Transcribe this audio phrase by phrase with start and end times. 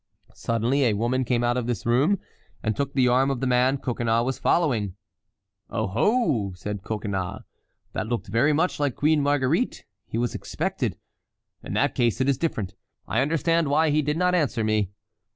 [0.33, 2.17] Suddenly a woman came out of this room
[2.63, 4.95] and took the arm of the man Coconnas was following.
[5.69, 5.91] "Oh!
[5.95, 7.43] oh!" said Coconnas,
[7.93, 9.85] "that looked very much like Queen Marguerite.
[10.07, 10.97] He was expected.
[11.63, 12.73] In that case it is different.
[13.07, 14.89] I understand why he did not answer me."